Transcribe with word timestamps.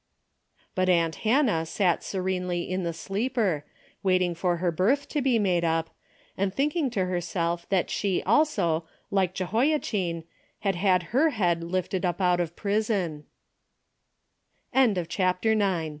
But 0.73 0.89
aunt 0.89 1.17
Hannah 1.17 1.63
sat 1.63 2.03
serenely 2.03 2.67
in 2.67 2.81
the 2.81 2.91
sleeper, 2.91 3.65
waiting 4.01 4.33
for 4.33 4.57
her 4.57 4.71
berth 4.71 5.07
to 5.09 5.21
be 5.21 5.37
made 5.37 5.63
up, 5.63 5.91
and 6.35 6.51
thinking 6.51 6.89
to 6.89 7.05
herself 7.05 7.69
that 7.69 7.91
she 7.91 8.23
also, 8.23 8.87
like 9.11 9.35
Jehoia 9.35 9.79
chin, 9.79 10.23
had 10.61 10.73
had 10.73 11.03
her 11.13 11.29
head 11.29 11.63
lifted 11.63 12.03
up 12.03 12.19
out 12.19 12.39
of 12.39 12.55
prison. 12.55 13.25